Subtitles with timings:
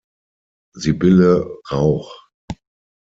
[0.73, 2.09] Sybille Rauch